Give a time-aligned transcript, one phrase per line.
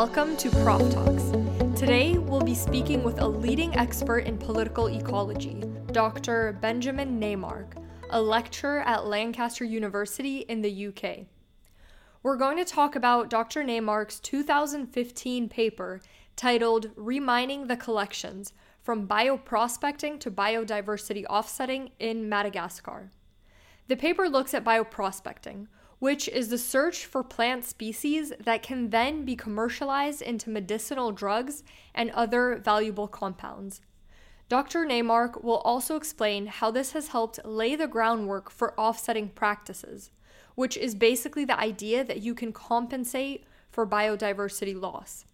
[0.00, 1.24] Welcome to Prof Talks.
[1.76, 6.56] Today we'll be speaking with a leading expert in political ecology, Dr.
[6.60, 11.26] Benjamin Neimark, a lecturer at Lancaster University in the UK.
[12.22, 13.64] We're going to talk about Dr.
[13.64, 16.00] Neimark's 2015 paper
[16.36, 23.10] titled Remining the Collections From Bioprospecting to Biodiversity Offsetting in Madagascar.
[23.88, 25.66] The paper looks at bioprospecting,
[25.98, 31.62] which is the search for plant species that can then be commercialized into medicinal drugs
[31.94, 33.80] and other valuable compounds.
[34.48, 34.86] Dr.
[34.86, 40.10] Neimark will also explain how this has helped lay the groundwork for offsetting practices,
[40.54, 45.26] which is basically the idea that you can compensate for biodiversity loss.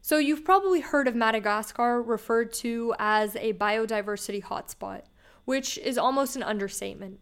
[0.00, 5.02] So, you've probably heard of Madagascar referred to as a biodiversity hotspot,
[5.44, 7.20] which is almost an understatement.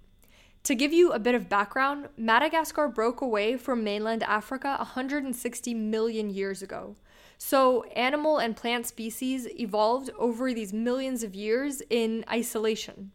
[0.64, 6.30] To give you a bit of background, Madagascar broke away from mainland Africa 160 million
[6.30, 6.94] years ago.
[7.36, 13.10] So, animal and plant species evolved over these millions of years in isolation.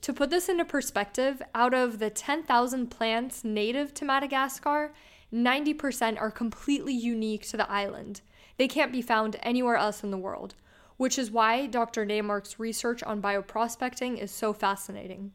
[0.00, 4.92] To put this into perspective, out of the 10,000 plants native to Madagascar,
[5.32, 8.20] 90% are completely unique to the island.
[8.56, 10.56] They can't be found anywhere else in the world,
[10.96, 12.04] which is why Dr.
[12.04, 15.30] Neimark's research on bioprospecting is so fascinating.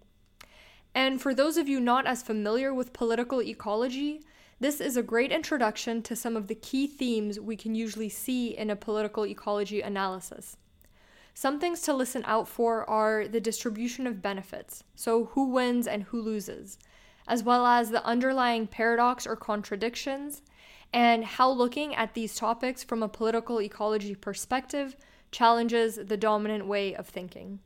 [0.94, 4.22] And for those of you not as familiar with political ecology,
[4.59, 8.58] this is a great introduction to some of the key themes we can usually see
[8.58, 10.58] in a political ecology analysis.
[11.34, 16.04] Some things to listen out for are the distribution of benefits, so who wins and
[16.04, 16.78] who loses,
[17.28, 20.42] as well as the underlying paradox or contradictions,
[20.92, 24.98] and how looking at these topics from a political ecology perspective
[25.32, 27.60] challenges the dominant way of thinking.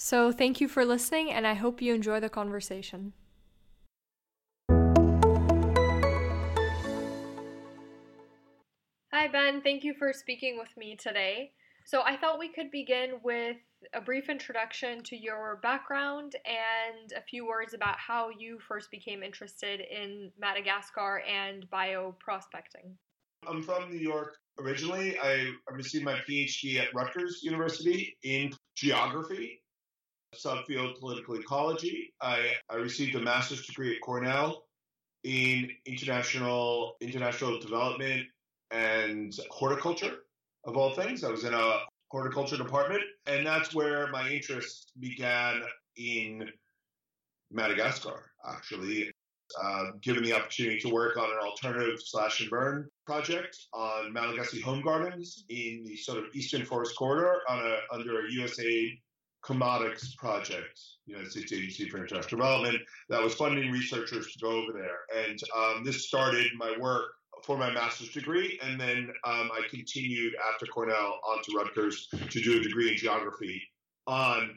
[0.00, 3.14] So, thank you for listening, and I hope you enjoy the conversation.
[9.12, 9.60] Hi, Ben.
[9.60, 11.50] Thank you for speaking with me today.
[11.84, 13.56] So, I thought we could begin with
[13.92, 19.24] a brief introduction to your background and a few words about how you first became
[19.24, 22.94] interested in Madagascar and bioprospecting.
[23.48, 25.18] I'm from New York originally.
[25.18, 29.60] I received my PhD at Rutgers University in geography
[30.34, 32.12] subfield political ecology.
[32.20, 34.64] I, I received a master's degree at Cornell
[35.24, 38.26] in international international development
[38.70, 40.18] and horticulture
[40.64, 41.24] of all things.
[41.24, 41.78] I was in a
[42.10, 45.62] horticulture department, and that's where my interest began
[45.96, 46.48] in
[47.50, 48.30] Madagascar.
[48.46, 49.10] Actually,
[49.62, 54.60] uh, given the opportunity to work on an alternative slash and burn project on Malagasy
[54.60, 59.00] home gardens in the sort of eastern forest corridor on a under a USAID
[59.48, 62.78] COMODICS project, United States Agency for International Development,
[63.08, 65.24] that was funding researchers to go over there.
[65.26, 67.06] And um, this started my work
[67.44, 72.58] for my master's degree, and then um, I continued after Cornell onto Rutgers to do
[72.58, 73.62] a degree in geography
[74.06, 74.56] on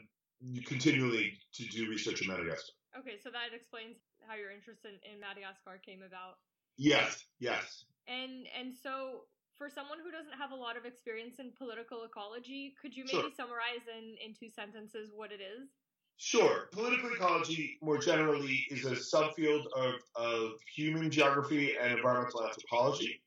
[0.66, 2.72] continually to do research in Madagascar.
[2.98, 6.36] Okay, so that explains how your interest in, in Madagascar came about.
[6.76, 7.84] Yes, yes.
[8.08, 9.22] And and so
[9.56, 13.22] for someone who doesn't have a lot of experience in political ecology, could you maybe
[13.22, 13.30] sure.
[13.36, 15.68] summarize in, in two sentences what it is?
[16.16, 16.68] Sure.
[16.72, 23.22] Political ecology, more generally, is a subfield of, of human geography and environmental anthropology.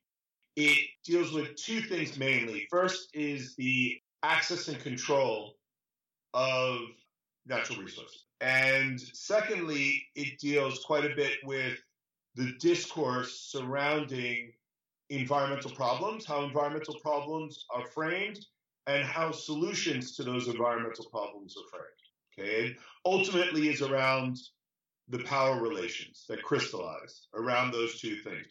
[0.56, 2.66] It deals with two things mainly.
[2.70, 5.56] First is the access and control
[6.32, 6.78] of
[7.46, 8.24] natural resources.
[8.40, 11.78] And secondly, it deals quite a bit with
[12.34, 14.52] the discourse surrounding
[15.10, 18.44] environmental problems, how environmental problems are framed,
[18.86, 21.86] and how solutions to those environmental problems are framed.
[22.38, 24.36] Okay, it ultimately is around
[25.08, 28.46] the power relations that crystallize around those two things.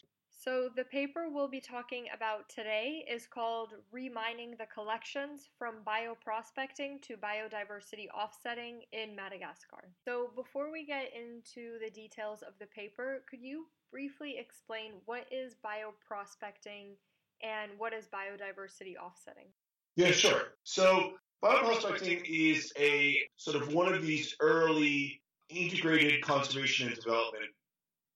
[0.47, 7.01] So, the paper we'll be talking about today is called Remining the Collections from Bioprospecting
[7.01, 9.89] to Biodiversity Offsetting in Madagascar.
[10.07, 15.25] So, before we get into the details of the paper, could you briefly explain what
[15.31, 16.93] is bioprospecting
[17.41, 19.47] and what is biodiversity offsetting?
[19.95, 20.53] Yeah, sure.
[20.63, 27.49] So, bioprospecting is a sort of one of these early integrated conservation and development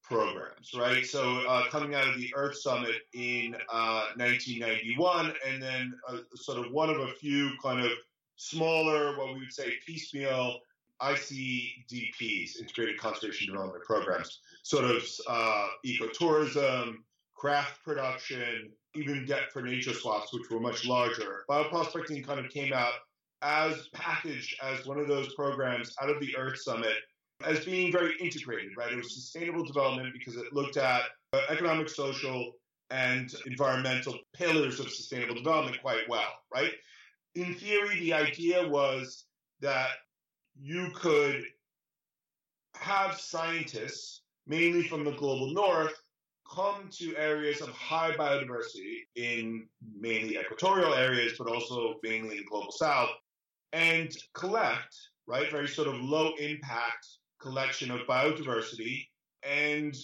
[0.10, 1.06] programs, right?
[1.06, 6.66] So, uh, coming out of the Earth Summit in uh, 1991, and then uh, sort
[6.66, 7.92] of one of a few kind of
[8.36, 10.60] smaller, what we would say piecemeal
[11.02, 16.96] ICDPs, Integrated Conservation Development Programs, sort of uh, ecotourism,
[17.36, 21.46] craft production, even debt for nature swaps, which were much larger.
[21.50, 22.94] Bioprospecting kind of came out
[23.42, 26.98] as packaged as one of those programs out of the Earth Summit
[27.46, 28.92] as being very integrated, right?
[28.92, 31.04] It was sustainable development because it looked at
[31.34, 32.54] uh, economic, social,
[32.92, 36.72] and environmental pillars of sustainable development quite well, right?
[37.36, 39.26] In theory, the idea was
[39.62, 39.90] that
[40.60, 41.44] you could
[42.76, 45.94] have scientists, mainly from the global north,
[46.52, 49.68] come to areas of high biodiversity in
[50.00, 53.12] mainly equatorial areas, but also mainly in global south,
[53.72, 54.96] and collect,
[55.28, 57.06] right, very sort of low impact
[57.42, 59.08] collection of biodiversity
[59.44, 59.96] and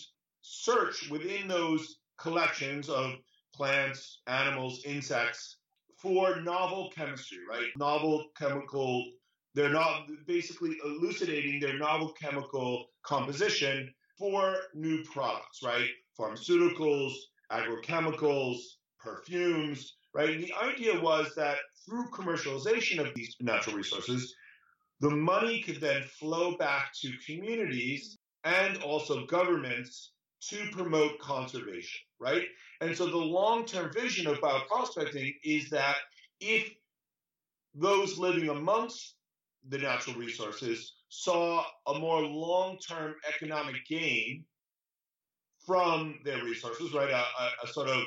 [0.41, 3.13] search within those collections of
[3.53, 5.57] plants, animals, insects
[5.97, 7.69] for novel chemistry, right?
[7.77, 9.05] Novel chemical,
[9.53, 15.89] they're not basically elucidating their novel chemical composition for new products, right?
[16.19, 17.13] Pharmaceuticals,
[17.51, 18.57] agrochemicals,
[18.99, 20.29] perfumes, right?
[20.31, 24.33] And the idea was that through commercialization of these natural resources,
[24.99, 30.11] the money could then flow back to communities and also governments
[30.41, 32.43] to promote conservation, right?
[32.81, 35.95] And so the long term vision of bioprospecting is that
[36.39, 36.71] if
[37.73, 39.15] those living amongst
[39.67, 44.45] the natural resources saw a more long term economic gain
[45.65, 47.09] from their resources, right?
[47.09, 48.03] A, a, a, sort of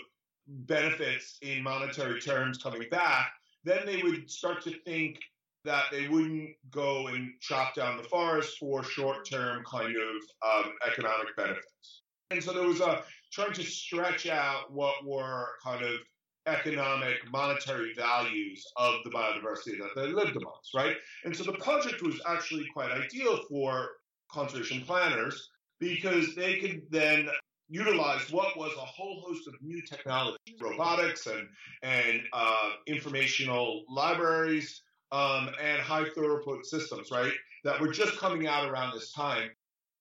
[0.47, 3.33] benefits in monetary terms coming back,
[3.65, 5.19] then they would start to think
[5.69, 10.73] that they wouldn't go and chop down the forest for short term kind of um,
[10.91, 12.03] economic benefits.
[12.31, 16.01] And so there was a trying to stretch out what were kind of
[16.47, 20.97] economic, monetary values of the biodiversity that they lived amongst, right?
[21.25, 23.91] And so the project was actually quite ideal for
[24.33, 25.51] conservation planners
[25.81, 27.29] because they could then
[27.69, 31.47] utilize what was a whole host of new technologies, robotics and
[31.83, 34.81] and uh, informational libraries
[35.13, 37.33] um, and high throughput systems, right?
[37.65, 39.51] That were just coming out around this time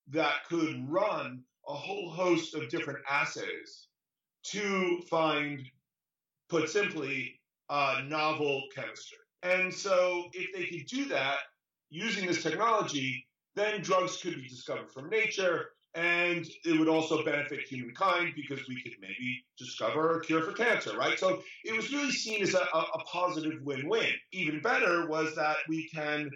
[0.09, 3.87] that could run a whole host of different assays
[4.43, 5.61] to find,
[6.49, 7.39] put simply,
[7.69, 9.17] uh, novel chemistry.
[9.43, 11.37] And so, if they could do that
[11.89, 17.61] using this technology, then drugs could be discovered from nature, and it would also benefit
[17.61, 21.17] humankind because we could maybe discover a cure for cancer, right?
[21.17, 24.13] So it was really seen as a, a positive win win.
[24.31, 26.29] Even better was that we can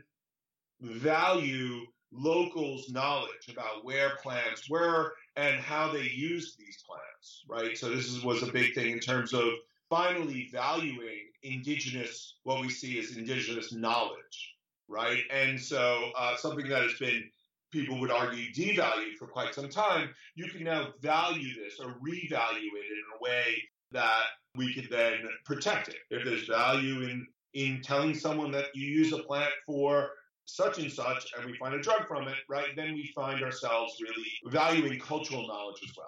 [0.81, 1.81] value
[2.11, 7.77] locals' knowledge about where plants were and how they used these plants, right?
[7.77, 9.43] So this is, was a big thing in terms of
[9.91, 14.55] finally valuing indigenous, what we see as indigenous knowledge,
[14.87, 15.21] right?
[15.31, 17.29] And so uh, something that has been
[17.71, 22.73] people would argue devalued for quite some time, you can now value this or revalue
[22.75, 23.55] it in a way
[23.91, 24.23] that
[24.55, 25.97] we could then protect it.
[26.09, 30.11] If there's value in in telling someone that you use a plant for
[30.45, 33.95] such and such and we find a drug from it, right, then we find ourselves
[34.01, 36.07] really valuing cultural knowledge as well.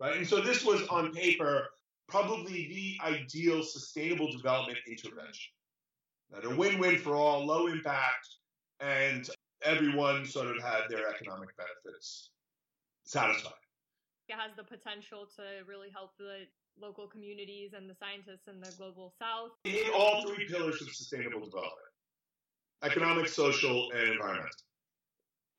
[0.00, 0.16] Right?
[0.16, 1.66] And so this was on paper
[2.08, 5.52] probably the ideal sustainable development intervention.
[6.30, 8.28] That a win-win for all, low impact,
[8.80, 9.28] and
[9.62, 12.30] everyone sort of had their economic benefits
[13.04, 13.52] satisfied.
[14.28, 16.44] It has the potential to really help the
[16.80, 19.52] local communities and the scientists in the global south.
[19.64, 21.88] In all three pillars of sustainable development
[22.84, 24.62] economic, social, and environmental.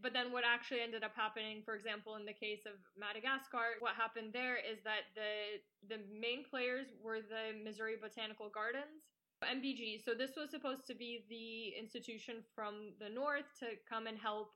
[0.01, 3.95] But then what actually ended up happening, for example, in the case of Madagascar, what
[3.99, 5.59] happened there is that the
[5.91, 9.03] the main players were the Missouri Botanical Gardens
[9.45, 10.03] MBG.
[10.03, 14.51] So this was supposed to be the institution from the north to come and help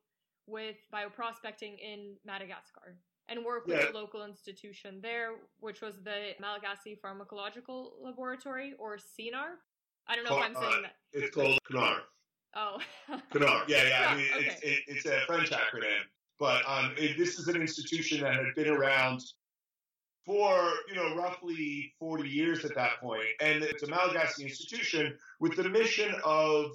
[0.48, 2.98] with bioprospecting in Madagascar
[3.30, 3.92] and work with yeah.
[3.92, 9.56] the local institution there, which was the Malagasy Pharmacological Laboratory or CINAR.
[10.08, 10.96] I don't know if I'm saying uh, that.
[11.14, 12.00] It's called CNAR.
[12.56, 12.78] Oh.
[13.34, 13.64] CNAR.
[13.68, 13.90] Yeah, yeah.
[13.90, 14.46] yeah I mean, okay.
[14.48, 16.02] it's, it, it's a French acronym.
[16.40, 19.22] But um, it, this is an institution that had been around
[20.26, 25.56] for you know roughly 40 years at that point, and it's a Malagasy institution with
[25.56, 26.72] the mission of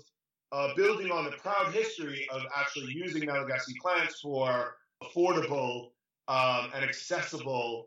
[0.52, 5.90] uh, building on the proud history of actually using Malagasy plants for affordable
[6.28, 7.86] um, and accessible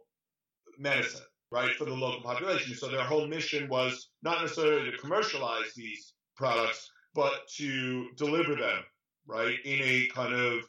[0.77, 2.75] medicine, right, for the local population.
[2.75, 8.83] So their whole mission was not necessarily to commercialize these products, but to deliver them,
[9.27, 10.63] right, in a kind of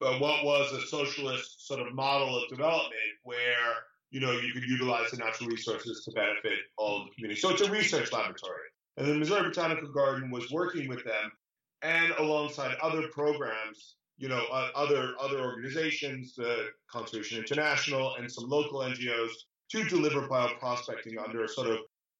[0.00, 3.74] uh, what was a socialist sort of model of development where
[4.10, 7.40] you know, you could utilize the natural resources to benefit all of the community.
[7.40, 8.68] So it's a research laboratory.
[8.96, 11.30] And the Missouri Botanical Garden was working with them
[11.82, 18.48] and alongside other programs, you know, uh, other other organizations, uh, Conservation International and some
[18.48, 19.30] local NGOs
[19.70, 21.78] to deliver bioprospecting under a sort of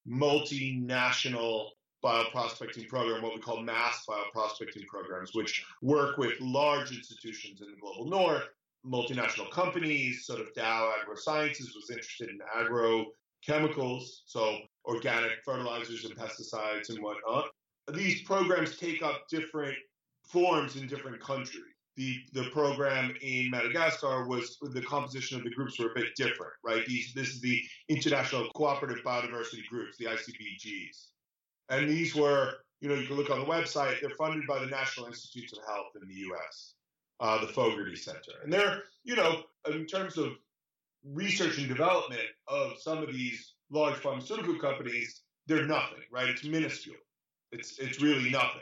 [0.08, 1.70] multinational
[2.04, 7.76] bioprospecting program, what we call mass bioprospecting programs, which work with large institutions in the
[7.80, 8.44] global north
[8.86, 10.26] multinational companies.
[10.26, 17.48] Sort of Dow AgroSciences was interested in agrochemicals, so organic fertilizers and pesticides and whatnot.
[17.92, 19.76] These programs take up different
[20.22, 21.62] forms in different countries.
[21.96, 26.52] The, the program in Madagascar was the composition of the groups were a bit different,
[26.64, 26.86] right?
[26.86, 31.06] These this is the International Cooperative Biodiversity Groups, the ICBGs,
[31.70, 34.00] and these were you know you can look on the website.
[34.00, 36.74] They're funded by the National Institutes of Health in the U.S
[37.20, 38.32] uh, the Fogarty Center.
[38.42, 40.32] And they're, you know, in terms of
[41.04, 46.28] research and development of some of these large pharmaceutical companies, they're nothing, right?
[46.28, 46.96] It's minuscule.
[47.52, 48.60] It's it's really nothing.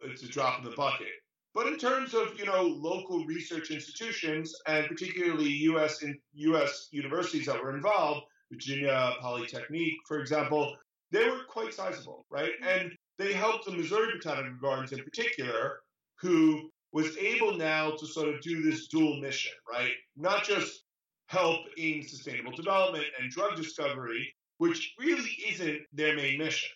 [0.00, 1.06] It's a drop in the bucket.
[1.54, 6.02] But in terms of you know local research institutions and particularly U.S.
[6.02, 6.88] in U.S.
[6.90, 10.76] universities that were involved, Virginia Polytechnic, for example,
[11.12, 12.52] they were quite sizable, right?
[12.62, 15.80] And they helped the Missouri Botanical Gardens in particular,
[16.20, 19.92] who was able now to sort of do this dual mission, right?
[20.16, 20.82] Not just
[21.26, 26.70] help in sustainable development and drug discovery, which really isn't their main mission.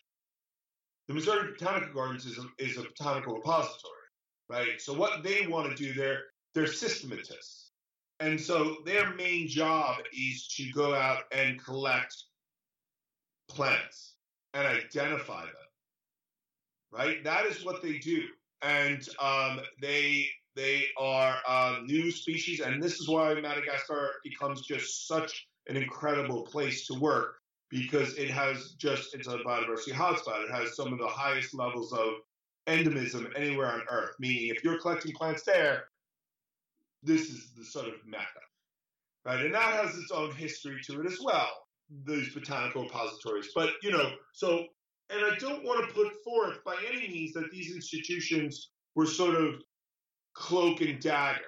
[1.08, 3.94] The Missouri Botanical Gardens is a, is a botanical repository,
[4.48, 4.80] right?
[4.80, 6.22] So what they want to do, they're,
[6.54, 7.70] they're systematists.
[8.18, 12.14] And so their main job is to go out and collect
[13.48, 14.14] plants
[14.52, 15.54] and identify them,
[16.92, 17.24] right?
[17.24, 18.24] That is what they do
[18.62, 20.26] and um, they
[20.56, 26.42] they are um, new species, and this is why Madagascar becomes just such an incredible
[26.42, 27.36] place to work
[27.70, 30.44] because it has just it's a biodiversity hotspot.
[30.44, 32.14] It has some of the highest levels of
[32.66, 34.14] endemism anywhere on Earth.
[34.18, 35.84] Meaning, if you're collecting plants there,
[37.02, 38.26] this is the sort of mecca,
[39.24, 39.44] right?
[39.44, 41.48] And that has its own history to it as well.
[42.06, 44.66] These botanical repositories, but you know, so
[45.10, 49.34] and I don't want to put forth by any means that these institutions were sort
[49.34, 49.56] of
[50.34, 51.40] cloak and dagger,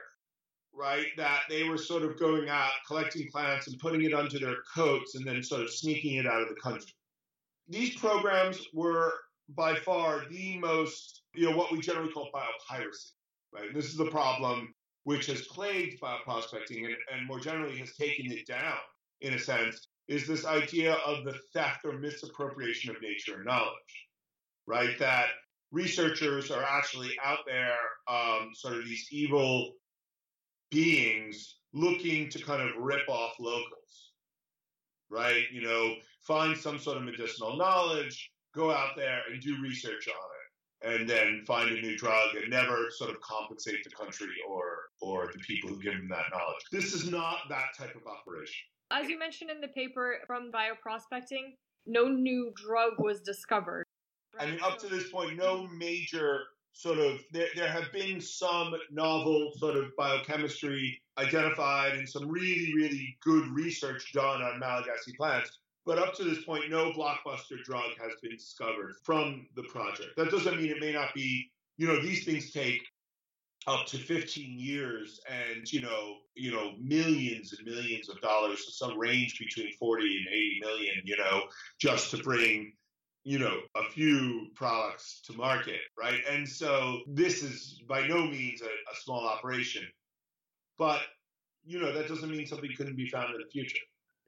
[0.74, 1.06] right?
[1.16, 5.14] That they were sort of going out, collecting plants and putting it under their coats
[5.14, 6.92] and then sort of sneaking it out of the country.
[7.68, 9.12] These programs were
[9.50, 13.12] by far the most, you know, what we generally call biopiracy,
[13.52, 13.68] right?
[13.68, 18.30] And this is the problem which has plagued bioprospecting and, and more generally has taken
[18.30, 18.78] it down
[19.20, 24.06] in a sense is this idea of the theft or misappropriation of nature and knowledge,
[24.66, 24.98] right?
[24.98, 25.28] That
[25.70, 27.78] researchers are actually out there,
[28.08, 29.72] um, sort of these evil
[30.70, 34.12] beings looking to kind of rip off locals,
[35.08, 35.44] right?
[35.50, 40.90] You know, find some sort of medicinal knowledge, go out there and do research on
[40.92, 44.90] it, and then find a new drug and never sort of compensate the country or
[45.00, 46.62] or the people who give them that knowledge.
[46.70, 48.66] This is not that type of operation.
[48.92, 51.54] As you mentioned in the paper from bioprospecting,
[51.86, 53.86] no new drug was discovered.
[54.38, 54.48] Right?
[54.48, 56.42] I mean, up to this point, no major
[56.74, 62.72] sort of there, there have been some novel sort of biochemistry identified and some really
[62.74, 67.90] really good research done on Malagasy plants but up to this point no blockbuster drug
[68.00, 72.00] has been discovered from the project that doesn't mean it may not be you know
[72.00, 72.80] these things take
[73.66, 78.98] up to 15 years and you know you know millions and millions of dollars some
[78.98, 81.42] range between 40 and 80 million you know
[81.80, 82.72] just to bring
[83.24, 86.20] you know a few products to market right?
[86.28, 89.84] And so this is by no means a, a small operation.
[90.78, 91.00] But
[91.64, 93.78] you know that doesn't mean something couldn't be found in the future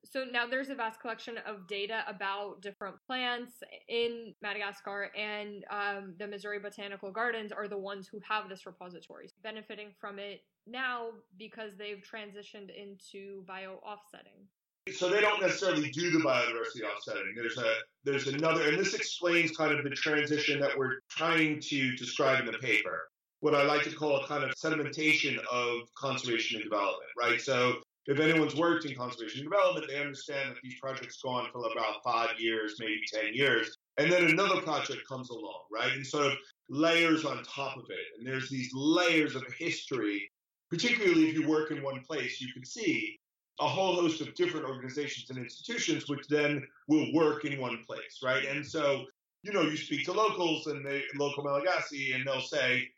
[0.05, 6.15] so now there's a vast collection of data about different plants in Madagascar, and um,
[6.19, 11.09] the Missouri Botanical Gardens are the ones who have this repository, benefiting from it now
[11.39, 14.47] because they've transitioned into bio offsetting.
[14.93, 17.33] So they don't necessarily do the biodiversity offsetting.
[17.35, 21.97] There's a there's another, and this explains kind of the transition that we're trying to
[21.97, 23.09] describe in the paper.
[23.41, 27.41] What I like to call a kind of sedimentation of conservation and development, right?
[27.41, 31.61] So if anyone's worked in conservation development, they understand that these projects go on for
[31.71, 33.79] about five years, maybe 10 years.
[33.97, 35.93] And then another project comes along, right?
[35.93, 36.33] And sort of
[36.69, 38.19] layers on top of it.
[38.19, 40.31] And there's these layers of history,
[40.71, 43.19] particularly if you work in one place, you can see
[43.61, 48.21] a whole host of different organizations and institutions, which then will work in one place,
[48.23, 48.45] right?
[48.47, 49.05] And so,
[49.43, 52.89] you know, you speak to locals and they local Malagasy, and they'll say,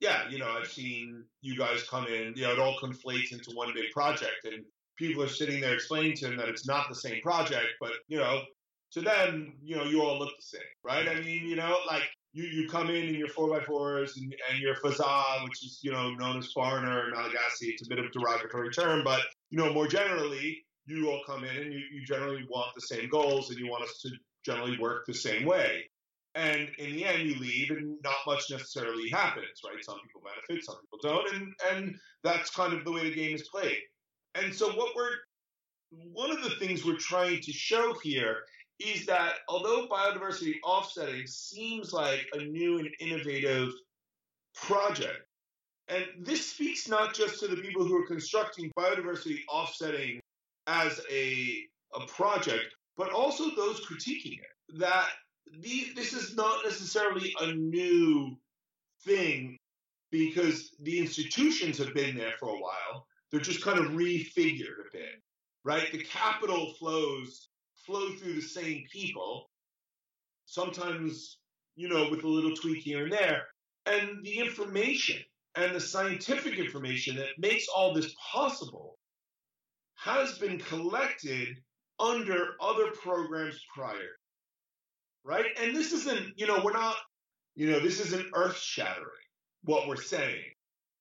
[0.00, 3.50] yeah, you know, I've seen you guys come in, you know, it all conflates into
[3.54, 4.44] one big project.
[4.44, 4.64] And
[4.96, 8.18] people are sitting there explaining to them that it's not the same project, but, you
[8.18, 8.40] know,
[8.92, 11.06] to them, you know, you all look the same, right?
[11.06, 12.02] I mean, you know, like
[12.32, 16.10] you, you come in in your 4x4s and, and your vazaha, which is, you know,
[16.14, 17.68] known as foreigner in Malagasy.
[17.68, 21.44] It's a bit of a derogatory term, but, you know, more generally, you all come
[21.44, 24.10] in and you, you generally want the same goals and you want us to
[24.44, 25.84] generally work the same way.
[26.34, 29.84] And in the end, you leave, and not much necessarily happens, right?
[29.84, 33.34] Some people benefit, some people don't, and and that's kind of the way the game
[33.34, 33.78] is played.
[34.36, 35.16] And so, what we're
[35.90, 38.42] one of the things we're trying to show here
[38.78, 43.72] is that although biodiversity offsetting seems like a new and innovative
[44.54, 45.26] project,
[45.88, 50.20] and this speaks not just to the people who are constructing biodiversity offsetting
[50.66, 55.08] as a, a project, but also those critiquing it, that
[55.58, 58.36] these, this is not necessarily a new
[59.04, 59.58] thing
[60.10, 63.06] because the institutions have been there for a while.
[63.30, 65.22] They're just kind of refigured a bit,
[65.64, 65.90] right?
[65.92, 67.48] The capital flows
[67.86, 69.50] flow through the same people,
[70.46, 71.38] sometimes,
[71.76, 73.42] you know, with a little tweak here and there.
[73.86, 75.18] And the information
[75.56, 78.98] and the scientific information that makes all this possible
[79.96, 81.48] has been collected
[81.98, 84.19] under other programs prior.
[85.24, 85.46] Right?
[85.60, 86.96] And this isn't, you know, we're not,
[87.54, 89.06] you know, this isn't earth shattering
[89.64, 90.44] what we're saying.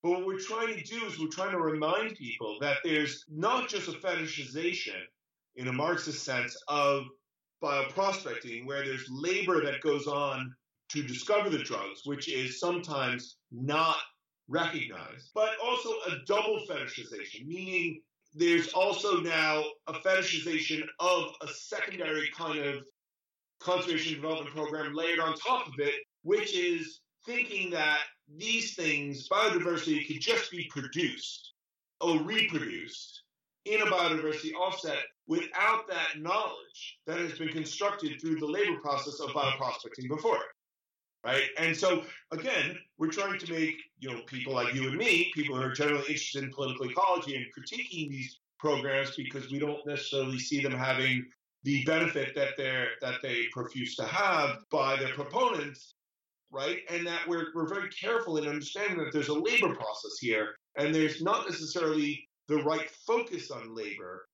[0.03, 3.67] But what we're trying to do is we're trying to remind people that there's not
[3.67, 5.01] just a fetishization
[5.55, 7.03] in a Marxist sense of
[7.61, 10.53] bioprospecting, where there's labor that goes on
[10.89, 13.97] to discover the drugs, which is sometimes not
[14.47, 18.01] recognized, but also a double fetishization, meaning
[18.33, 22.83] there's also now a fetishization of a secondary kind of
[23.59, 27.99] conservation development program layered on top of it, which is thinking that
[28.37, 31.53] these things, biodiversity, could just be produced
[32.01, 33.23] or reproduced
[33.65, 39.19] in a biodiversity offset without that knowledge that has been constructed through the labor process
[39.19, 40.39] of bioprospecting before.
[41.25, 41.43] Right?
[41.57, 45.55] And so again, we're trying to make, you know, people like you and me, people
[45.55, 50.39] who are generally interested in political ecology and critiquing these programs because we don't necessarily
[50.39, 51.25] see them having
[51.63, 55.95] the benefit that they're that they profuse to have by their proponents,
[56.51, 56.79] right?
[56.89, 60.93] And that we're we're very careful in understanding that there's a labor process here, and
[60.93, 64.25] there's not necessarily the right focus on labor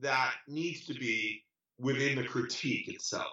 [0.00, 1.42] that needs to be
[1.78, 3.32] within the critique itself.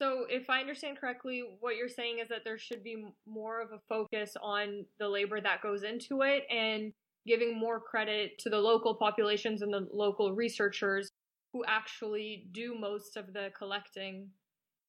[0.00, 3.70] So, if I understand correctly, what you're saying is that there should be more of
[3.72, 6.92] a focus on the labor that goes into it and
[7.26, 11.10] giving more credit to the local populations and the local researchers
[11.52, 14.28] who actually do most of the collecting.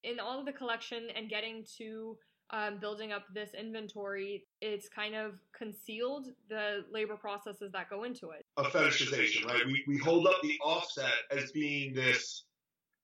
[0.04, 2.16] In all of the collection and getting to
[2.50, 8.30] um, building up this inventory, it's kind of concealed the labor processes that go into
[8.30, 8.44] it.
[8.58, 9.64] A fetishization, right?
[9.66, 12.44] We, we hold up the offset as being this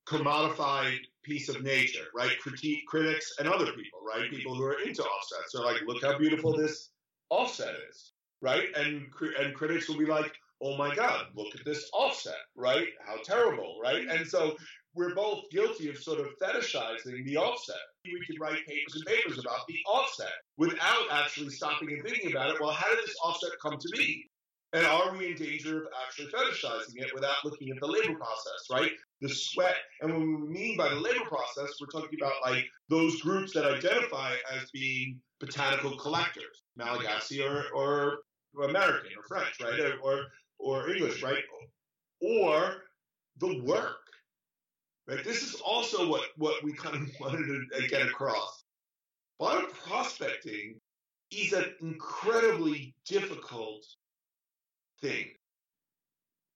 [0.07, 2.39] commodified piece of nature, right?
[2.41, 4.31] Critique critics and other people, right?
[4.31, 6.91] People who are into offsets are like, look how beautiful this
[7.31, 8.69] offset is, right?
[8.77, 9.07] And
[9.39, 12.89] and critics will be like, oh my God, look at this offset, right?
[13.07, 14.07] How terrible, right?
[14.09, 14.57] And so
[14.95, 17.77] we're both guilty of sort of fetishizing the offset.
[18.05, 22.51] We could write papers and papers about the offset without actually stopping and thinking about
[22.51, 22.61] it.
[22.61, 24.29] Well, how did this offset come to be?
[24.73, 28.67] And are we in danger of actually fetishizing it without looking at the labor process,
[28.71, 28.91] right?
[29.23, 29.77] The sweat.
[30.03, 33.65] And what we mean by the labor process, we're talking about like those groups that
[33.65, 38.19] identify as being botanical collectors, Malagasy or, or
[38.63, 39.81] American or French, right?
[39.81, 40.27] Or, or,
[40.59, 41.45] or English, right?
[42.21, 42.83] Or
[43.39, 44.09] the work
[45.09, 45.25] Right?
[45.25, 48.65] This is also what, what we kind of wanted to get across.
[49.39, 50.75] Bottom Bioprospecting
[51.31, 53.87] is an incredibly difficult
[55.01, 55.27] thing.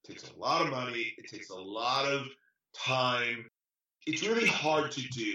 [0.05, 2.27] It takes a lot of money, it takes a lot of
[2.77, 3.47] time.
[4.07, 5.35] It's really hard to do.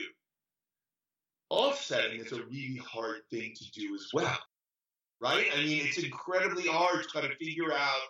[1.49, 4.37] Offsetting is a really hard thing to do as well.
[5.21, 5.47] Right?
[5.55, 8.01] I mean, it's incredibly hard to kind of figure out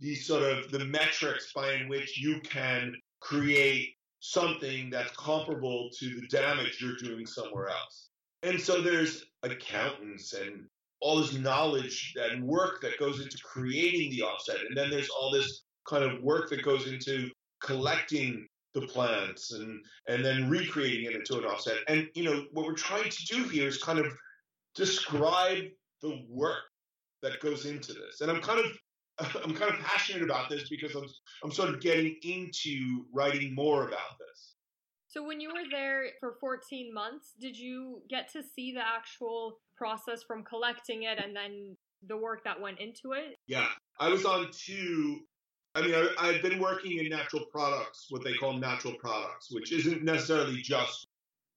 [0.00, 6.20] these sort of the metrics by in which you can create something that's comparable to
[6.20, 8.08] the damage you're doing somewhere else.
[8.42, 10.66] And so there's accountants and
[11.00, 14.58] all this knowledge and work that goes into creating the offset.
[14.66, 17.30] And then there's all this kind of work that goes into
[17.62, 21.78] collecting the plants and and then recreating it into an offset.
[21.88, 24.06] And you know, what we're trying to do here is kind of
[24.74, 25.64] describe
[26.02, 26.62] the work
[27.22, 28.20] that goes into this.
[28.20, 28.66] And I'm kind of
[29.44, 31.06] I'm kind of passionate about this because I'm
[31.44, 34.54] I'm sort of getting into writing more about this.
[35.08, 39.58] So when you were there for 14 months, did you get to see the actual
[39.76, 43.36] process from collecting it and then the work that went into it?
[43.48, 43.66] Yeah,
[43.98, 45.20] I was on two.
[45.74, 49.72] I mean, I, I've been working in natural products, what they call natural products, which
[49.72, 51.06] isn't necessarily just.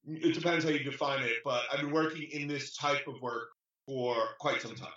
[0.05, 3.49] It depends how you define it, but I've been working in this type of work
[3.85, 4.89] for quite some time.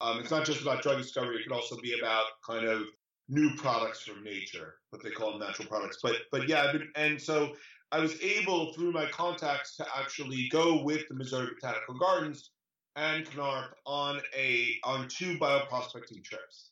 [0.00, 2.84] Um, it's not just about drug discovery; it could also be about kind of
[3.28, 5.98] new products from nature, what they call natural products.
[6.02, 7.54] But but yeah, been, and so
[7.92, 12.50] I was able, through my contacts, to actually go with the Missouri Botanical Gardens
[12.96, 16.70] and CNARP on a on two bioprospecting trips.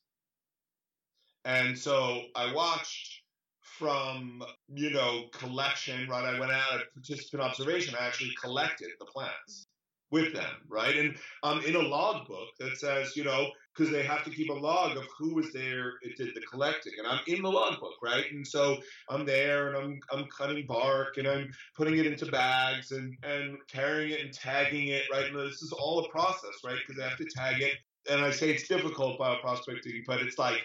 [1.44, 3.22] And so I watched
[3.60, 6.24] from you know collection, right?
[6.24, 7.94] I went out at participant observation.
[7.98, 9.66] I actually collected the plants
[10.12, 10.94] with them, right?
[10.96, 14.50] And um, in a log book that says, you know, because they have to keep
[14.50, 17.80] a log of who was there it did the collecting, and I'm in the log
[17.80, 18.26] book, right?
[18.30, 22.92] And so I'm there, and I'm I'm cutting bark, and I'm putting it into bags,
[22.92, 25.24] and and carrying it and tagging it, right?
[25.24, 26.78] And this is all a process, right?
[26.86, 27.72] Because I have to tag it,
[28.10, 30.62] and I say it's difficult bioprospecting, but it's like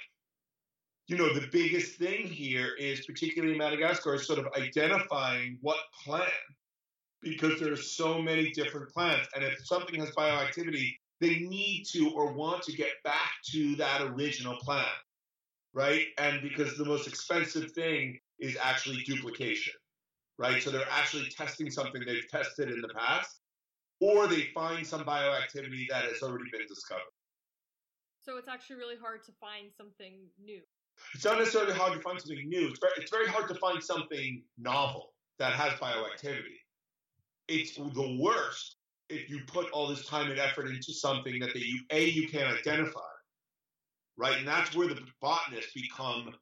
[1.08, 5.78] you know, the biggest thing here is, particularly in Madagascar, is sort of identifying what
[6.04, 6.30] plant
[7.22, 9.28] because there are so many different plants.
[9.36, 14.02] And if something has bioactivity, they need to or want to get back to that
[14.02, 14.88] original plant,
[15.74, 16.06] right?
[16.18, 19.74] And because the most expensive thing is actually duplication,
[20.38, 20.62] right?
[20.62, 23.40] So they're actually testing something they've tested in the past,
[24.00, 27.02] or they find some bioactivity that has already been discovered.
[28.22, 30.62] So it's actually really hard to find something new.
[31.16, 32.68] It's not necessarily hard to find something new.
[32.68, 36.58] It's very, it's very hard to find something novel that has bioactivity
[37.48, 38.78] it's the worst
[39.10, 42.28] if you put all this time and effort into something that they, you a you
[42.28, 43.00] can't identify,
[44.18, 44.38] right?
[44.38, 46.36] And that's where the botanists become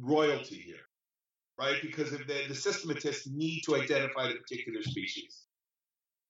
[0.00, 0.86] royalty here,
[1.58, 1.76] right?
[1.82, 5.44] Because if the, systematists need to identify the particular species,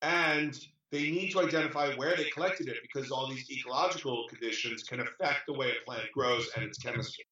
[0.03, 0.59] and
[0.91, 5.41] they need to identify where they collected it because all these ecological conditions can affect
[5.47, 7.25] the way a plant grows and its chemistry.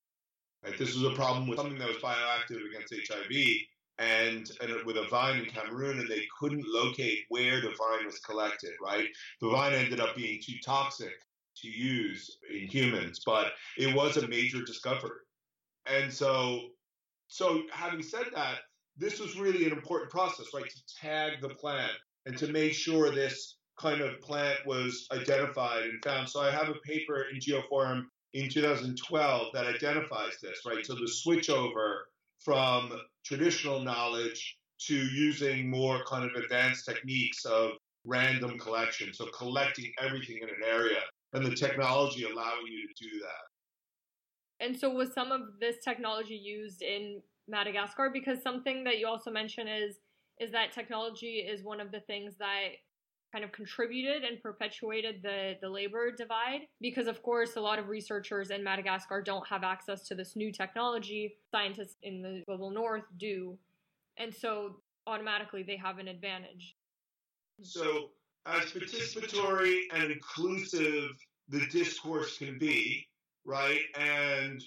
[0.62, 0.76] Right?
[0.78, 3.30] This was a problem with something that was bioactive against HIV
[3.98, 8.18] and, and with a vine in Cameroon, and they couldn't locate where the vine was
[8.20, 8.72] collected.
[8.82, 9.08] Right,
[9.40, 11.12] the vine ended up being too toxic
[11.62, 15.20] to use in humans, but it was a major discovery.
[15.86, 16.60] And so,
[17.28, 18.58] so having said that,
[18.96, 21.92] this was really an important process, right, to tag the plant
[22.26, 26.28] and to make sure this kind of plant was identified and found.
[26.28, 30.84] So I have a paper in Geoforum in 2012 that identifies this, right?
[30.84, 31.98] So the switchover
[32.44, 32.92] from
[33.26, 37.72] traditional knowledge to using more kind of advanced techniques of
[38.04, 39.12] random collection.
[39.12, 41.00] So collecting everything in an area
[41.32, 44.64] and the technology allowing you to do that.
[44.64, 48.10] And so was some of this technology used in Madagascar?
[48.12, 49.96] Because something that you also mentioned is
[50.38, 52.68] is that technology is one of the things that
[53.36, 57.88] kind of contributed and perpetuated the, the labor divide because of course a lot of
[57.88, 61.36] researchers in madagascar don't have access to this new technology.
[61.50, 63.58] Scientists in the global north do.
[64.16, 66.76] And so automatically they have an advantage.
[67.60, 68.08] So
[68.46, 71.10] as participatory and inclusive
[71.50, 73.06] the discourse can be
[73.44, 74.62] right and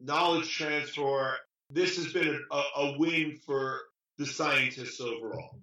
[0.00, 1.36] knowledge transfer
[1.68, 3.80] this has been a, a win for
[4.18, 5.58] the scientists overall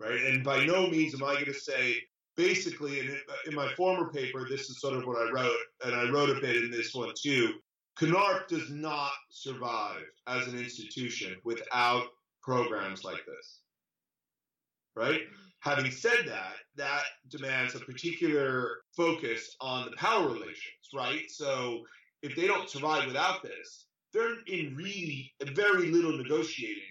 [0.00, 0.20] right?
[0.20, 1.96] And by no means am I going to say,
[2.36, 5.94] basically, in, uh, in my former paper, this is sort of what I wrote, and
[5.94, 7.54] I wrote a bit in this one too.
[7.98, 12.08] CNARP does not survive as an institution without
[12.42, 13.60] programs like this,
[14.94, 15.22] right?
[15.60, 21.22] Having said that, that demands a particular focus on the power relations, right?
[21.28, 21.84] So
[22.22, 26.82] if they don't survive without this, they're in really very little negotiating,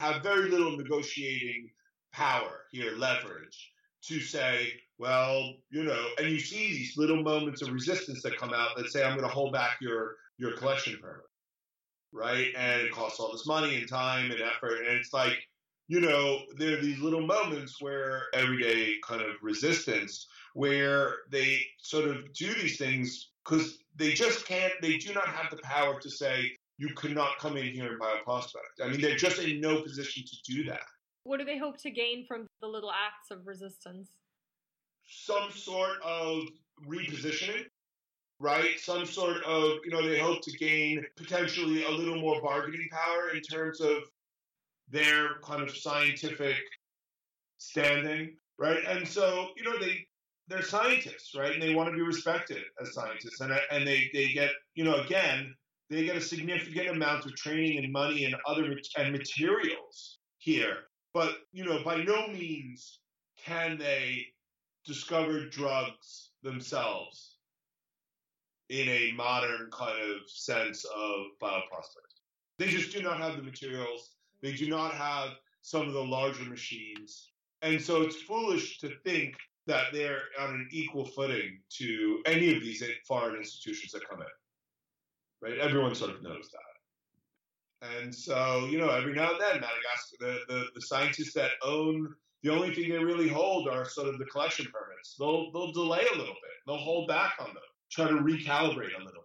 [0.00, 1.70] have very little negotiating
[2.12, 3.72] power here, leverage
[4.02, 8.52] to say, well, you know, and you see these little moments of resistance that come
[8.52, 11.24] out that say, I'm going to hold back your your collection permit,
[12.12, 12.48] right?
[12.56, 15.36] And it costs all this money and time and effort, and it's like,
[15.88, 22.08] you know, there are these little moments where everyday kind of resistance where they sort
[22.08, 26.10] of do these things because they just can't, they do not have the power to
[26.10, 28.80] say, you cannot come in here and buy a prospect.
[28.82, 30.80] I mean, they're just in no position to do that.
[31.24, 34.10] What do they hope to gain from the little acts of resistance?
[35.06, 36.44] Some sort of
[36.86, 37.64] repositioning,
[38.40, 38.78] right?
[38.78, 43.30] Some sort of, you know, they hope to gain potentially a little more bargaining power
[43.34, 43.98] in terms of
[44.88, 46.58] their kind of scientific
[47.58, 48.84] standing, right?
[48.86, 50.06] And so, you know, they
[50.48, 51.52] they're scientists, right?
[51.52, 54.96] And they want to be respected as scientists, and and they they get, you know,
[54.96, 55.54] again,
[55.88, 60.78] they get a significant amount of training and money and other and materials here
[61.14, 63.00] but, you know, by no means
[63.36, 64.26] can they
[64.84, 67.36] discover drugs themselves
[68.68, 72.20] in a modern kind of sense of bioprospecting.
[72.58, 74.14] They just do not have the materials.
[74.40, 77.30] They do not have some of the larger machines.
[77.60, 79.34] And so it's foolish to think
[79.66, 84.26] that they're on an equal footing to any of these foreign institutions that come in.
[85.40, 85.58] Right?
[85.58, 86.71] Everyone sort of knows that.
[87.82, 92.14] And so, you know, every now and then, Madagascar, the, the, the scientists that own
[92.42, 95.14] the only thing they really hold are sort of the collection permits.
[95.18, 96.56] They'll they'll delay a little bit.
[96.66, 99.24] They'll hold back on them, try to recalibrate a little.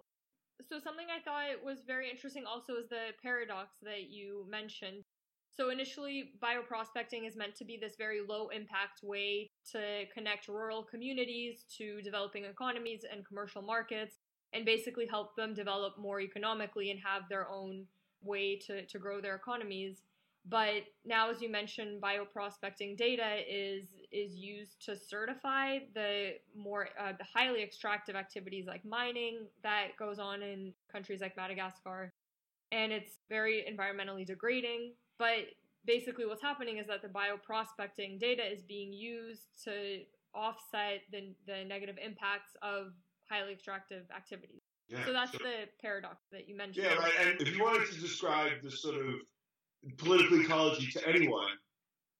[0.70, 5.04] So something I thought was very interesting also is the paradox that you mentioned.
[5.50, 10.84] So initially, bioprospecting is meant to be this very low impact way to connect rural
[10.84, 14.18] communities to developing economies and commercial markets
[14.54, 17.86] and basically help them develop more economically and have their own
[18.28, 20.04] way to, to grow their economies.
[20.50, 27.12] But now, as you mentioned, bioprospecting data is is used to certify the more uh,
[27.18, 32.14] the highly extractive activities like mining that goes on in countries like Madagascar,
[32.72, 34.94] and it's very environmentally degrading.
[35.20, 35.48] But
[35.86, 40.00] basically, what's happening is that the bioprospecting data is being used to
[40.34, 42.94] offset the the negative impacts of
[43.30, 44.67] highly extractive activities.
[44.90, 46.86] Yeah, so that's so, the paradox that you mentioned.
[46.86, 47.12] Yeah, right.
[47.20, 49.16] And if you wanted to describe the sort of
[49.98, 51.52] political ecology to anyone,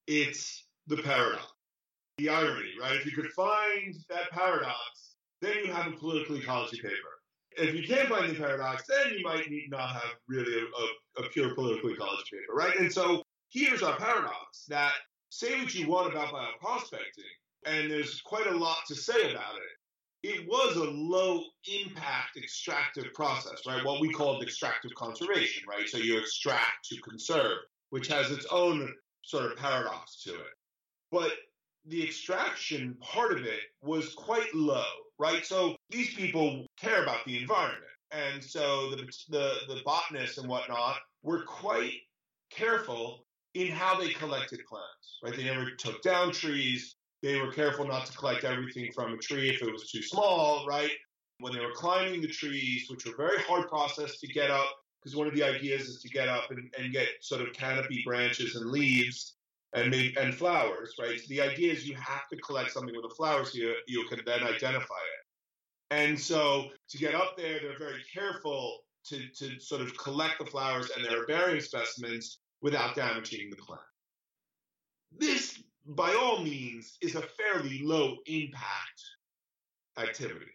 [0.06, 1.46] it's the paradox,
[2.18, 2.96] the irony, right?
[2.96, 6.96] If you could find that paradox, then you have a political ecology paper.
[7.58, 11.30] If you can't find the paradox, then you might not have really a, a, a
[11.30, 12.78] pure political ecology paper, right?
[12.78, 14.94] And so here's our paradox that
[15.30, 17.34] say what you want about bioprospecting,
[17.66, 19.77] and there's quite a lot to say about it
[20.24, 23.84] it was a low impact extractive process, right?
[23.86, 25.88] What we call extractive conservation, right?
[25.88, 27.60] So you extract to conserve,
[27.92, 30.54] which has its own sort of paradox to it.
[31.12, 31.32] But
[31.86, 34.84] the extraction part of it was quite low,
[35.20, 35.46] right?
[35.46, 37.84] So these people care about the environment.
[38.12, 38.98] And so the,
[39.30, 41.94] the, the botanists and whatnot were quite
[42.52, 45.36] careful in how they collected plants, right?
[45.36, 46.97] They never took down trees.
[47.24, 50.66] They were careful not to collect everything from a tree if it was too small,
[50.68, 50.92] right?
[51.40, 54.70] When they were climbing the trees, which were very hard process to get up,
[55.02, 58.02] because one of the ideas is to get up and, and get sort of canopy
[58.06, 59.36] branches and leaves
[59.74, 61.20] and and flowers, right?
[61.20, 64.06] So the idea is you have to collect something with the flowers so you, you
[64.08, 65.28] can then identify it.
[65.92, 70.46] And so to get up there, they're very careful to, to sort of collect the
[70.46, 73.82] flowers and their herbarium specimens without damaging the plant.
[75.18, 79.02] This by all means, is a fairly low impact
[79.98, 80.52] activity.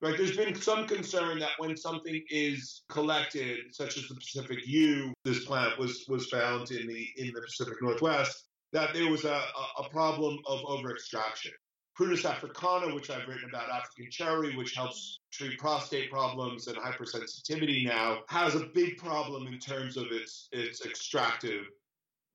[0.00, 0.16] Right?
[0.16, 5.44] There's been some concern that when something is collected, such as the Pacific yew, this
[5.44, 9.42] plant was was found in the in the Pacific Northwest, that there was a,
[9.78, 11.52] a problem of over extraction.
[11.98, 17.84] Prunus africana, which I've written about, African cherry, which helps treat prostate problems and hypersensitivity
[17.84, 21.64] now, has a big problem in terms of its its extractive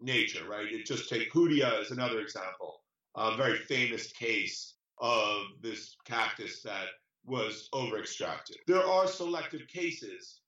[0.03, 0.71] nature, right?
[0.71, 2.81] It just take Hoodia as another example,
[3.15, 6.87] a very famous case of this cactus that
[7.25, 8.57] was over extracted.
[8.67, 10.41] There are selective cases,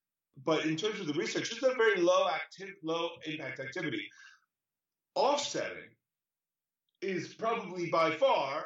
[0.43, 4.05] but in terms of the research, it's a very low active, low impact activity.
[5.15, 5.95] Offsetting
[7.01, 8.65] is probably by far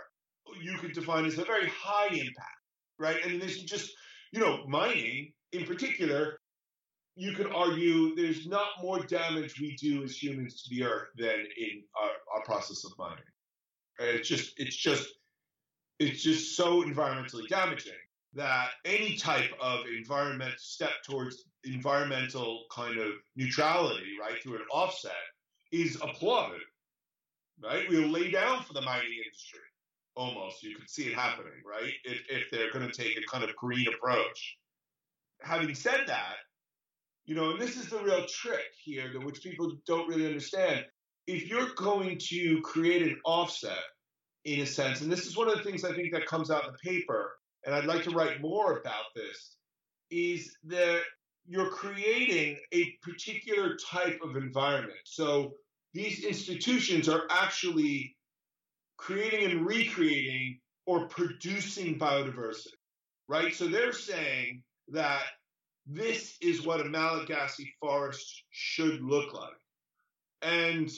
[0.62, 2.60] you could define as a very high impact,
[2.98, 3.24] right?
[3.24, 3.92] And this is just
[4.32, 6.40] you know mining in particular
[7.20, 11.46] you could argue there's not more damage we do as humans to the earth than
[11.58, 13.18] in our, our process of mining.
[14.00, 15.10] It's just, it's just,
[16.00, 17.92] it's just so environmentally damaging
[18.36, 25.12] that any type of environment step towards environmental kind of neutrality, right, through an offset,
[25.74, 26.62] is applauded.
[27.62, 27.86] Right?
[27.90, 29.60] We'll lay down for the mining industry.
[30.16, 31.92] Almost, you could see it happening, right?
[32.06, 34.56] If, if they're going to take a kind of green approach.
[35.42, 36.36] Having said that,
[37.30, 40.84] you know, and this is the real trick here, which people don't really understand.
[41.28, 43.78] If you're going to create an offset,
[44.46, 46.66] in a sense, and this is one of the things I think that comes out
[46.66, 49.58] in the paper, and I'd like to write more about this,
[50.10, 51.02] is that
[51.46, 54.98] you're creating a particular type of environment.
[55.04, 55.54] So
[55.94, 58.16] these institutions are actually
[58.98, 62.74] creating and recreating or producing biodiversity,
[63.28, 63.54] right?
[63.54, 65.22] So they're saying that
[65.92, 69.50] this is what a Malagasy forest should look like.
[70.44, 70.90] And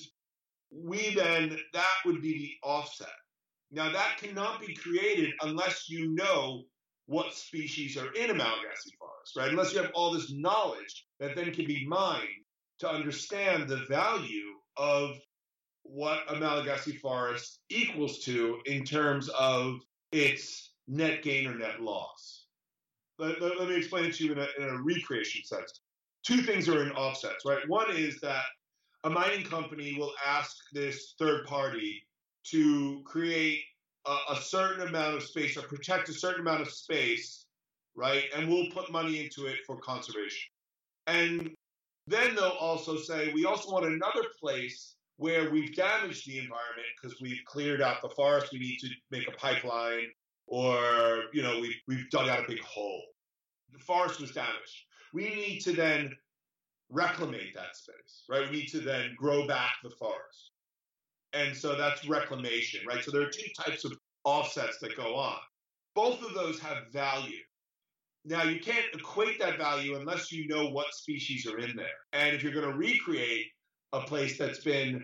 [0.69, 3.07] we then, that would be the offset.
[3.71, 6.63] Now, that cannot be created unless you know
[7.05, 9.49] what species are in a Malagasy forest, right?
[9.49, 12.27] Unless you have all this knowledge that then can be mined
[12.79, 15.11] to understand the value of
[15.83, 19.79] what a Malagasy forest equals to in terms of
[20.11, 22.40] its net gain or net loss
[23.21, 25.81] let, let, let me explain it to you in a, in a recreation sense.
[26.25, 27.67] Two things are in offsets, right?
[27.67, 28.43] One is that
[29.03, 32.03] a mining company will ask this third party
[32.45, 33.59] to create
[34.07, 37.45] a, a, certain amount of space or protect a certain amount of space,
[37.95, 38.25] right?
[38.35, 40.49] And we'll put money into it for conservation.
[41.07, 41.51] And
[42.07, 47.21] Then they'll also say, we also want another place where we've damaged the environment because
[47.21, 50.07] we've cleared out the forest, we need to make a pipeline,
[50.51, 53.01] or, you know, we've, we've dug out a big hole.
[53.71, 54.85] The forest was damaged.
[55.13, 56.11] We need to then
[56.91, 58.49] reclimate that space, right?
[58.51, 60.51] We need to then grow back the forest.
[61.31, 63.01] And so that's reclamation, right?
[63.01, 63.93] So there are two types of
[64.25, 65.37] offsets that go on.
[65.95, 67.39] Both of those have value.
[68.25, 71.87] Now, you can't equate that value unless you know what species are in there.
[72.11, 73.45] And if you're going to recreate
[73.93, 75.01] a place that's been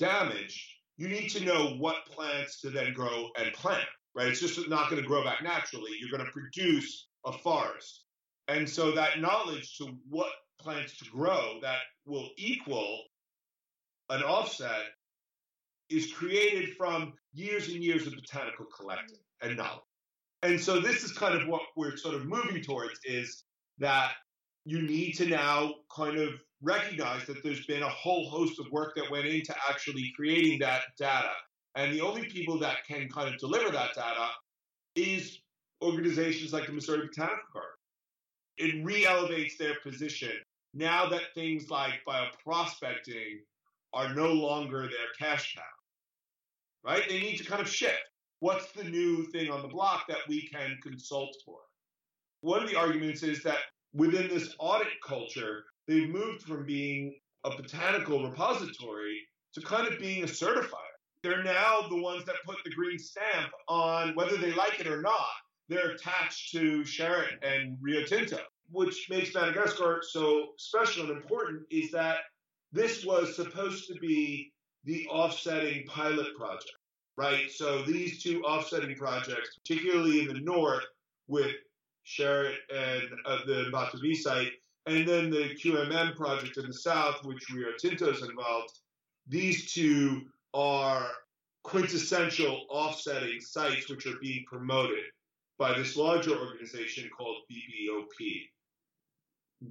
[0.00, 0.60] damaged,
[0.96, 4.28] you need to know what plants to then grow and plant, right?
[4.28, 5.92] It's just not going to grow back naturally.
[5.98, 8.04] You're going to produce a forest.
[8.48, 13.02] And so that knowledge to what plants to grow that will equal
[14.10, 14.82] an offset
[15.90, 19.80] is created from years and years of botanical collecting and knowledge.
[20.42, 23.44] And so this is kind of what we're sort of moving towards is
[23.78, 24.12] that
[24.66, 26.30] you need to now kind of
[26.62, 30.82] recognize that there's been a whole host of work that went into actually creating that
[30.98, 31.32] data.
[31.76, 34.28] And the only people that can kind of deliver that data
[34.94, 35.40] is
[35.82, 37.70] organizations like the Missouri Botanical Garden.
[38.56, 40.32] It re-elevates their position
[40.72, 43.40] now that things like bioprospecting
[43.92, 45.62] are no longer their cash cow.
[46.84, 47.08] Right?
[47.08, 48.02] They need to kind of shift.
[48.40, 51.58] What's the new thing on the block that we can consult for?
[52.42, 53.58] One of the arguments is that
[53.94, 59.18] within this audit culture, they've moved from being a botanical repository
[59.54, 60.83] to kind of being a certifier.
[61.24, 65.00] They're now the ones that put the green stamp on whether they like it or
[65.00, 65.32] not.
[65.70, 68.40] They're attached to Sherritt and Rio Tinto.
[68.70, 72.18] Which makes Madagascar so special and important is that
[72.72, 74.52] this was supposed to be
[74.84, 76.76] the offsetting pilot project,
[77.16, 77.50] right?
[77.50, 80.84] So these two offsetting projects, particularly in the north
[81.26, 81.54] with
[82.06, 84.52] Sherritt and uh, the Ambatovy site,
[84.86, 88.78] and then the QMM project in the south, which Rio Tinto is involved,
[89.26, 91.10] these two are
[91.64, 95.04] quintessential offsetting sites which are being promoted
[95.58, 98.42] by this larger organization called BBOP,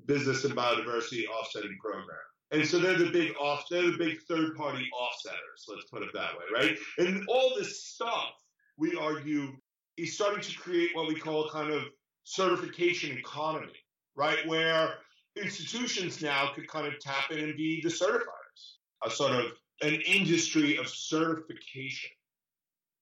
[0.06, 2.17] Business and Biodiversity Offsetting Program.
[2.52, 6.10] And so they're the big off, they're the big third party offsetters, let's put it
[6.13, 6.78] that way, right?
[7.00, 8.34] And all this stuff,
[8.78, 9.54] we argue,
[9.98, 11.84] is starting to create what we call a kind of
[12.24, 13.74] certification economy,
[14.15, 14.48] right?
[14.48, 14.96] Where
[15.36, 20.01] institutions now could kind of tap in and be the certifiers, a sort of an
[20.01, 22.12] industry of certification,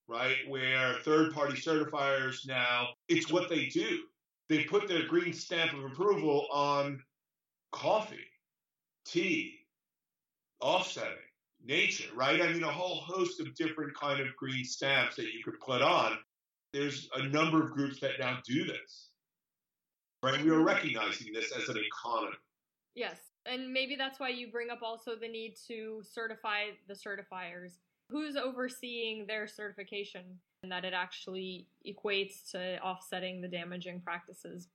[0.08, 0.36] right?
[0.48, 4.00] Where third party certifiers now, it's what they do.
[4.48, 7.02] They put their green stamp of approval on
[7.70, 8.26] coffee,
[9.06, 9.54] tea,
[10.60, 11.12] offsetting,
[11.64, 12.42] nature, right?
[12.42, 15.80] I mean, a whole host of different kind of green stamps that you could put
[15.82, 16.18] on.
[16.72, 19.12] There's a number of groups that now do this
[20.22, 20.42] right?
[20.42, 22.36] We are recognizing this as an economy.
[22.94, 23.18] Yes.
[23.44, 27.78] And maybe that's why you bring up also the need to certify the certifiers.
[28.08, 30.22] Who's overseeing their certification
[30.62, 34.68] and that it actually equates to offsetting the damaging practices?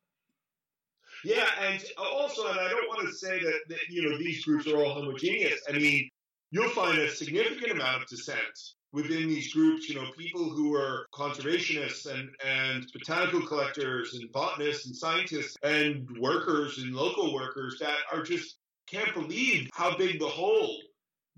[1.23, 4.67] Yeah, and also, and I don't want to say that, that you know these groups
[4.67, 5.61] are all homogeneous.
[5.69, 6.09] I mean,
[6.51, 11.05] you'll find a significant amount of dissent within these groups, you know, people who are
[11.13, 17.97] conservationists and, and botanical collectors and botanists and scientists and workers and local workers that
[18.11, 20.77] are just can't believe how big the hole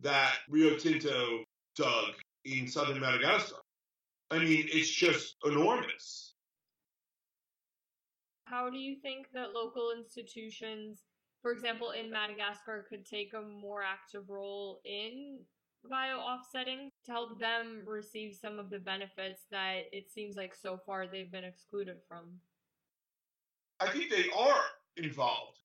[0.01, 1.43] that Rio Tinto
[1.75, 2.13] dug
[2.45, 3.57] in southern Madagascar.
[4.31, 6.35] I mean, it's just enormous.
[8.45, 11.03] How do you think that local institutions,
[11.41, 15.39] for example, in Madagascar, could take a more active role in
[15.89, 20.79] bio offsetting to help them receive some of the benefits that it seems like so
[20.85, 22.25] far they've been excluded from?
[23.79, 24.61] I think they are
[24.97, 25.57] involved.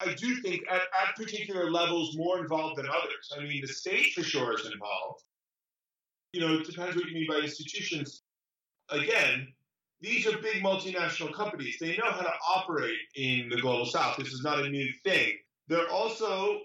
[0.00, 3.32] I do think at, at particular levels more involved than others.
[3.36, 5.22] I mean, the state for sure is involved.
[6.32, 8.22] You know, it depends what you mean by institutions.
[8.88, 9.48] Again,
[10.00, 11.76] these are big multinational companies.
[11.78, 14.16] They know how to operate in the global south.
[14.16, 15.32] This is not a new thing.
[15.68, 16.60] They're also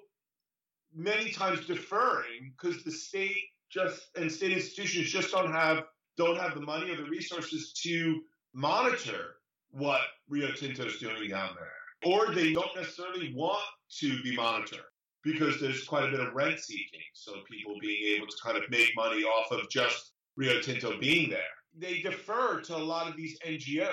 [0.95, 3.37] many times deferring because the state
[3.69, 5.83] just and state institutions just don't have
[6.17, 8.21] don't have the money or the resources to
[8.53, 9.35] monitor
[9.71, 13.63] what Rio Tinto is doing down there, or they don't necessarily want
[13.99, 14.79] to be monitored
[15.23, 17.01] because there's quite a bit of rent seeking.
[17.13, 21.29] So people being able to kind of make money off of just Rio Tinto being
[21.29, 21.41] there.
[21.77, 23.89] They defer to a lot of these NGOs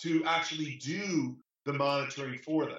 [0.00, 2.78] to actually do the monitoring for them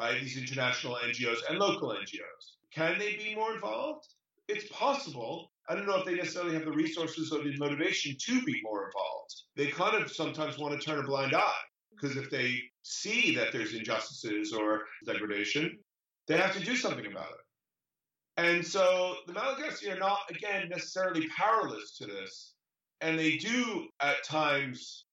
[0.00, 0.20] right?
[0.20, 2.56] These international NGOs and local NGOs.
[2.72, 4.06] Can they be more involved?
[4.48, 5.52] It's possible.
[5.68, 8.86] I don't know if they necessarily have the resources or the motivation to be more
[8.86, 9.34] involved.
[9.56, 11.52] They kind of sometimes want to turn a blind eye.
[11.92, 15.78] Because if they see that there's injustices or degradation,
[16.26, 18.42] they have to do something about it.
[18.42, 22.54] And so the Malagasy are not, again, necessarily powerless to this.
[23.02, 25.04] And they do at times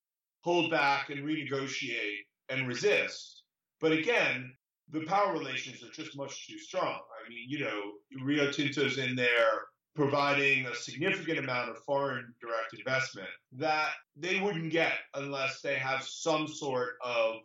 [0.41, 3.43] hold back and renegotiate and resist.
[3.81, 4.53] But again,
[4.91, 6.99] the power relations are just much too strong.
[7.25, 12.73] I mean, you know, Rio Tinto's in there providing a significant amount of foreign direct
[12.77, 17.37] investment that they wouldn't get unless they have some sort of,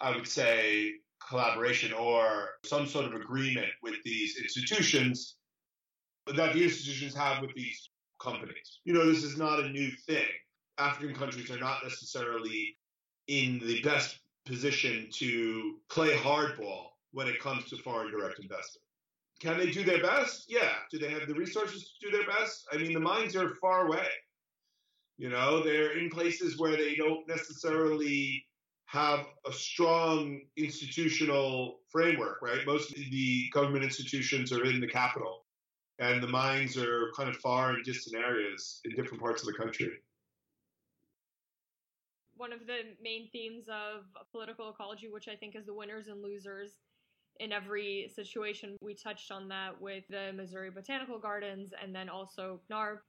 [0.00, 0.92] I would say,
[1.26, 5.36] collaboration or some sort of agreement with these institutions
[6.26, 7.90] that the institutions have with these
[8.22, 8.80] companies.
[8.84, 10.28] You know, this is not a new thing.
[10.78, 12.76] African countries are not necessarily
[13.26, 14.18] in the best
[14.50, 18.82] position to play hardball when it comes to foreign direct investment.
[19.40, 20.46] Can they do their best?
[20.48, 20.72] Yeah.
[20.90, 22.66] Do they have the resources to do their best?
[22.72, 24.06] I mean, the mines are far away.
[25.16, 28.44] You know, they're in places where they don't necessarily
[28.86, 32.66] have a strong institutional framework, right?
[32.66, 35.46] Most of the government institutions are in the capital,
[36.00, 39.54] and the mines are kind of far and distant areas in different parts of the
[39.54, 39.90] country.
[42.40, 46.22] One of the main themes of political ecology, which I think is the winners and
[46.22, 46.78] losers
[47.38, 48.78] in every situation.
[48.80, 53.00] We touched on that with the Missouri Botanical Gardens and then also CNAR.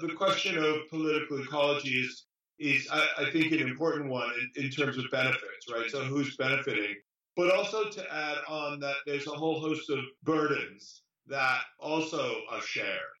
[0.00, 2.24] The question of political ecology is,
[2.58, 5.88] is I, I think, an important one in, in terms of benefits, right?
[5.88, 6.96] So who's benefiting?
[7.36, 12.62] But also to add on that there's a whole host of burdens that also are
[12.62, 13.14] shared,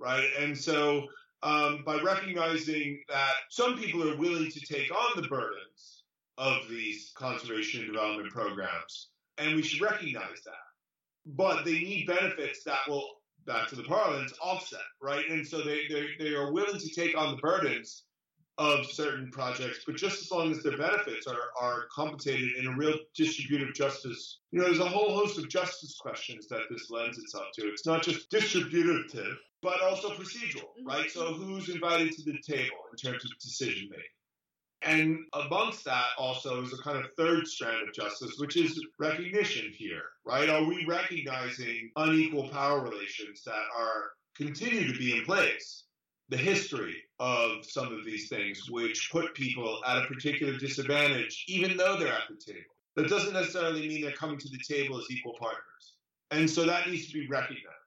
[0.00, 0.28] right?
[0.36, 1.06] And so
[1.42, 6.04] um, by recognizing that some people are willing to take on the burdens
[6.38, 10.54] of these conservation and development programs, and we should recognize that.
[11.26, 13.06] But they need benefits that will,
[13.46, 15.28] back to the parlance, offset, right?
[15.28, 18.04] And so they, they, they are willing to take on the burdens
[18.58, 22.76] of certain projects, but just as long as their benefits are, are compensated in a
[22.76, 24.40] real distributive justice.
[24.52, 27.62] You know, there's a whole host of justice questions that this lends itself to.
[27.68, 29.10] It's not just distributive,
[29.62, 31.10] but also procedural, right?
[31.10, 34.04] So who's invited to the table in terms of decision making?
[34.82, 39.70] And amongst that also is a kind of third strand of justice, which is recognition
[39.76, 40.48] here, right?
[40.48, 45.84] Are we recognizing unequal power relations that are continue to be in place?
[46.30, 51.76] The history of some of these things, which put people at a particular disadvantage, even
[51.76, 52.64] though they're at the table.
[52.96, 55.96] That doesn't necessarily mean they're coming to the table as equal partners.
[56.30, 57.79] And so that needs to be recognized.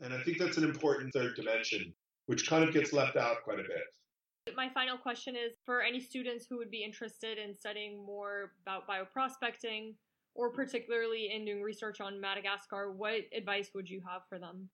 [0.00, 1.92] And I think that's an important third dimension,
[2.26, 4.54] which kind of gets left out quite a bit.
[4.54, 8.86] My final question is for any students who would be interested in studying more about
[8.86, 9.94] bioprospecting
[10.36, 14.68] or particularly in doing research on Madagascar, what advice would you have for them?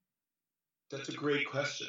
[0.90, 1.86] That's a great question.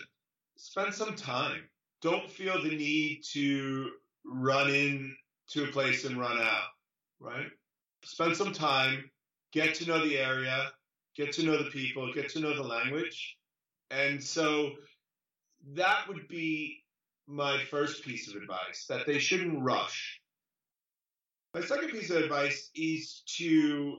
[0.57, 1.63] Spend some time.
[2.01, 3.89] Don't feel the need to
[4.25, 5.15] run in
[5.49, 6.69] to a place and run out,
[7.19, 7.47] right?
[8.03, 9.09] Spend some time,
[9.51, 10.71] get to know the area,
[11.15, 13.37] get to know the people, get to know the language.
[13.91, 14.71] And so
[15.73, 16.83] that would be
[17.27, 20.19] my first piece of advice that they shouldn't rush.
[21.53, 23.97] My second piece of advice is to,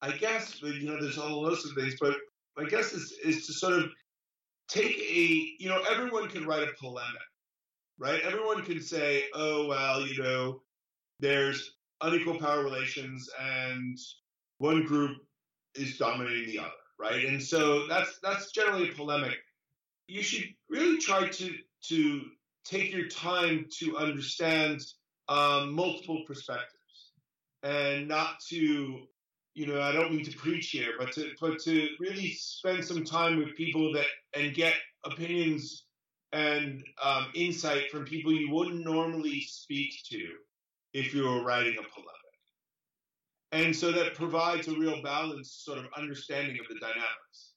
[0.00, 2.16] I guess, you know, there's a whole list of things, but
[2.56, 3.90] my guess is, is to sort of
[4.68, 7.10] take a, you know, everyone can write a polemic,
[7.98, 8.22] right?
[8.22, 10.62] Everyone can say, oh, well, you know,
[11.20, 13.96] there's unequal power relations and
[14.58, 15.18] one group
[15.74, 17.24] is dominating the other, right?
[17.24, 19.36] And so that's that's generally a polemic.
[20.08, 21.54] You should really try to
[21.88, 22.22] to
[22.64, 24.80] take your time to understand
[25.28, 26.72] um, multiple perspectives
[27.62, 29.06] and not to
[29.54, 33.04] you know i don't mean to preach here but to but to really spend some
[33.04, 35.84] time with people that and get opinions
[36.32, 40.26] and um, insight from people you wouldn't normally speak to
[40.94, 42.21] if you were writing a polemic
[43.52, 47.52] and so that provides a real balanced sort of understanding of the dynamics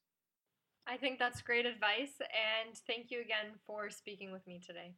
[0.88, 4.93] I think that's great advice, and thank you again for speaking with me today.